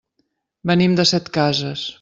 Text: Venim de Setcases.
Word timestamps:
Venim 0.71 0.97
de 1.01 1.07
Setcases. 1.13 1.89